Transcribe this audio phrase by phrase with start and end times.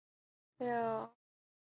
[0.57, 1.09] 雅典创立。